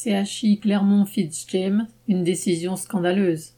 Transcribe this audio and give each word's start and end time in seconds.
CHI 0.00 0.60
Clermont-Fitzjames, 0.60 1.88
une 2.06 2.22
décision 2.22 2.76
scandaleuse. 2.76 3.54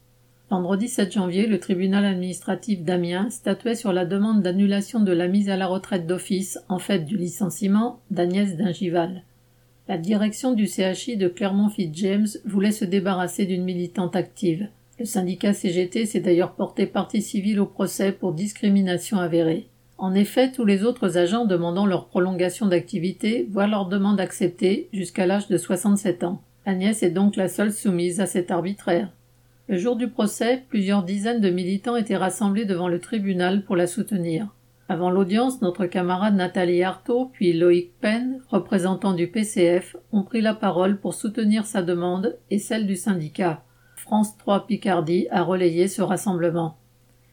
Vendredi 0.49 0.89
7 0.89 1.13
janvier, 1.13 1.47
le 1.47 1.61
tribunal 1.61 2.07
administratif 2.07 2.83
d'Amiens 2.83 3.29
statuait 3.29 3.75
sur 3.75 3.93
la 3.93 4.07
demande 4.07 4.41
d'annulation 4.41 5.01
de 5.01 5.13
la 5.13 5.29
mise 5.29 5.51
à 5.51 5.59
la 5.59 5.67
retraite 5.67 6.07
d'office, 6.07 6.59
en 6.71 6.79
fait 6.79 7.01
du 7.01 7.19
licenciement, 7.19 8.01
d'Agnès 8.11 8.57
Dingival. 8.57 9.23
La 9.87 9.99
direction 9.99 10.55
du 10.55 10.67
CHI 10.67 11.19
de 11.19 11.29
Clermont-Fitzjames 11.29 12.29
voulait 12.47 12.73
se 12.73 12.87
débarrasser 12.87 13.45
d'une 13.45 13.65
militante 13.65 14.17
active. 14.17 14.67
Le 14.99 15.05
syndicat 15.05 15.53
CGT 15.53 16.07
s'est 16.07 16.21
d'ailleurs 16.21 16.55
porté 16.55 16.87
partie 16.87 17.21
civile 17.21 17.61
au 17.61 17.67
procès 17.67 18.13
pour 18.13 18.33
discrimination 18.33 19.19
avérée. 19.19 19.67
En 20.01 20.15
effet, 20.15 20.51
tous 20.51 20.65
les 20.65 20.83
autres 20.83 21.19
agents 21.19 21.45
demandant 21.45 21.85
leur 21.85 22.07
prolongation 22.07 22.65
d'activité 22.65 23.47
voient 23.51 23.67
leur 23.67 23.85
demande 23.85 24.19
acceptée 24.19 24.89
jusqu'à 24.95 25.27
l'âge 25.27 25.49
de 25.49 25.59
67 25.59 26.25
ans. 26.25 26.41
Agnès 26.65 27.03
est 27.03 27.11
donc 27.11 27.37
la 27.37 27.49
seule 27.49 27.71
soumise 27.71 28.19
à 28.19 28.25
cet 28.25 28.51
arbitraire. 28.51 29.11
Le 29.69 29.77
jour 29.77 29.97
du 29.97 30.09
procès, 30.09 30.65
plusieurs 30.71 31.03
dizaines 31.03 31.43
de 31.43 31.51
militants 31.51 31.97
étaient 31.97 32.17
rassemblés 32.17 32.65
devant 32.65 32.89
le 32.89 32.99
tribunal 32.99 33.63
pour 33.63 33.77
la 33.77 33.87
soutenir. 33.87 34.49
Avant 34.89 35.11
l'audience, 35.11 35.61
notre 35.61 35.85
camarade 35.85 36.35
Nathalie 36.35 36.83
Artaud 36.83 37.31
puis 37.35 37.53
Loïc 37.53 37.93
Penn, 38.01 38.41
représentant 38.49 39.13
du 39.13 39.29
PCF, 39.29 39.97
ont 40.13 40.23
pris 40.23 40.41
la 40.41 40.55
parole 40.55 40.99
pour 40.99 41.13
soutenir 41.13 41.67
sa 41.67 41.83
demande 41.83 42.39
et 42.51 42.59
celle 42.59 42.87
du 42.87 42.97
syndicat. 42.97 43.65
France 43.97 44.39
3 44.39 44.67
Picardie 44.67 45.29
a 45.31 45.43
relayé 45.43 45.89
ce 45.89 46.01
rassemblement. 46.01 46.79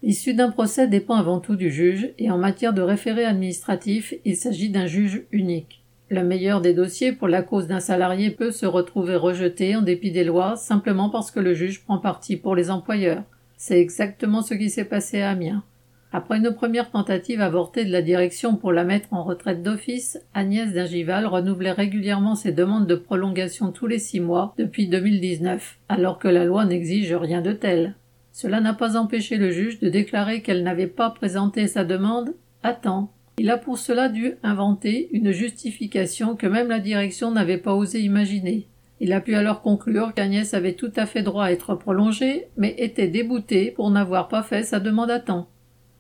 L'issue 0.04 0.36
d'un 0.36 0.52
procès 0.52 0.88
dépend 0.88 1.16
avant 1.16 1.40
tout 1.40 1.56
du 1.56 1.72
juge, 1.72 2.12
et 2.20 2.30
en 2.30 2.38
matière 2.38 2.74
de 2.74 2.82
référé 2.82 3.26
administratif, 3.26 4.14
il 4.26 4.36
s'agit 4.36 4.70
d'un 4.70 4.86
juge 4.86 5.24
unique. 5.32 5.84
Le 6.10 6.24
meilleur 6.24 6.62
des 6.62 6.74
dossiers 6.74 7.12
pour 7.12 7.28
la 7.28 7.42
cause 7.42 7.68
d'un 7.68 7.82
salarié 7.82 8.32
peut 8.32 8.52
se 8.52 8.66
retrouver 8.66 9.16
rejeté 9.16 9.76
en 9.76 9.82
dépit 9.82 10.12
des 10.12 10.24
lois 10.24 10.56
simplement 10.56 11.10
parce 11.10 11.32
que 11.32 11.42
le 11.42 11.54
juge 11.54 11.84
prend 11.84 11.98
parti 11.98 12.38
pour 12.38 12.56
les 12.56 12.70
employeurs. 12.70 13.24
C'est 13.58 13.82
exactement 13.82 14.42
ce 14.42 14.54
qui 14.54 14.70
s'est 14.70 14.86
passé 14.86 15.20
à 15.20 15.32
Amiens. 15.32 15.64
Après 16.14 16.38
une 16.38 16.54
première 16.54 16.92
tentative 16.92 17.42
avortée 17.42 17.84
de 17.84 17.92
la 17.92 18.02
direction 18.02 18.56
pour 18.56 18.72
la 18.72 18.86
mettre 18.86 19.12
en 19.12 19.24
retraite 19.24 19.62
d'office, 19.62 20.18
Agnès 20.34 20.72
Dingival 20.72 21.26
renouvelait 21.26 21.74
régulièrement 21.74 22.36
ses 22.36 22.54
demandes 22.54 22.88
de 22.88 22.96
prolongation 22.96 23.74
tous 23.74 23.88
les 23.88 24.00
six 24.00 24.22
mois 24.22 24.54
depuis 24.58 24.88
2019, 24.88 25.78
alors 25.90 26.20
que 26.20 26.30
la 26.30 26.46
loi 26.46 26.64
n'exige 26.64 27.14
rien 27.14 27.42
de 27.42 27.52
tel. 27.52 27.96
Cela 28.40 28.62
n'a 28.62 28.76
pas 28.76 28.98
empêché 28.98 29.38
le 29.38 29.50
juge 29.50 29.80
de 29.80 29.90
déclarer 29.90 30.44
qu'elle 30.44 30.62
n'avait 30.62 30.86
pas 30.86 31.10
présenté 31.10 31.66
sa 31.66 31.84
demande 31.84 32.36
à 32.62 32.74
temps. 32.74 33.12
Il 33.40 33.50
a 33.50 33.58
pour 33.58 33.80
cela 33.80 34.10
dû 34.10 34.36
inventer 34.44 35.10
une 35.12 35.32
justification 35.32 36.36
que 36.36 36.46
même 36.46 36.70
la 36.70 36.78
direction 36.78 37.32
n'avait 37.32 37.58
pas 37.58 37.74
osé 37.74 38.00
imaginer. 38.00 38.68
Il 39.00 39.12
a 39.12 39.22
pu 39.22 39.34
alors 39.34 39.64
conclure 39.64 40.14
qu'Agnès 40.14 40.54
avait 40.54 40.74
tout 40.74 40.92
à 40.98 41.08
fait 41.08 41.24
droit 41.24 41.46
à 41.46 41.52
être 41.52 41.74
prolongée, 41.74 42.46
mais 42.58 42.76
était 42.78 43.08
déboutée 43.08 43.72
pour 43.72 43.90
n'avoir 43.90 44.28
pas 44.28 44.44
fait 44.44 44.62
sa 44.62 44.80
demande 44.80 45.10
à 45.10 45.20
temps. 45.20 45.50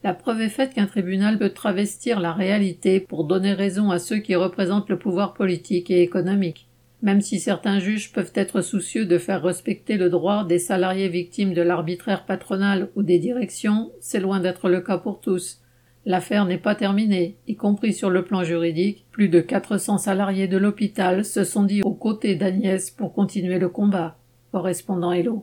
La 0.03 0.13
preuve 0.13 0.41
est 0.41 0.49
faite 0.49 0.75
qu'un 0.75 0.85
tribunal 0.85 1.39
peut 1.39 1.49
travestir 1.49 2.19
la 2.19 2.33
réalité 2.33 2.99
pour 2.99 3.23
donner 3.23 3.53
raison 3.53 3.89
à 3.89 3.97
ceux 3.97 4.19
qui 4.19 4.35
représentent 4.35 4.89
le 4.89 4.99
pouvoir 4.99 5.33
politique 5.33 5.89
et 5.89 6.03
économique. 6.03 6.66
Même 7.01 7.21
si 7.21 7.39
certains 7.39 7.79
juges 7.79 8.11
peuvent 8.11 8.31
être 8.33 8.61
soucieux 8.61 9.05
de 9.05 9.17
faire 9.17 9.43
respecter 9.43 9.97
le 9.97 10.09
droit 10.09 10.45
des 10.45 10.57
salariés 10.57 11.09
victimes 11.09 11.53
de 11.53 11.61
l'arbitraire 11.61 12.25
patronal 12.25 12.89
ou 12.95 13.03
des 13.03 13.19
directions, 13.19 13.91
c'est 13.99 14.19
loin 14.19 14.39
d'être 14.39 14.67
le 14.69 14.81
cas 14.81 14.97
pour 14.97 15.19
tous. 15.19 15.61
L'affaire 16.05 16.45
n'est 16.45 16.57
pas 16.57 16.73
terminée, 16.73 17.35
y 17.47 17.55
compris 17.55 17.93
sur 17.93 18.09
le 18.09 18.23
plan 18.23 18.43
juridique. 18.43 19.05
Plus 19.11 19.27
de 19.27 19.41
400 19.41 19.97
salariés 19.97 20.47
de 20.47 20.57
l'hôpital 20.57 21.25
se 21.25 21.43
sont 21.43 21.63
dit 21.63 21.81
aux 21.83 21.93
côtés 21.93 22.35
d'Agnès 22.35 22.89
pour 22.91 23.13
continuer 23.13 23.59
le 23.59 23.67
combat. 23.67 24.17
Correspondant 24.51 25.11
Hello. 25.11 25.35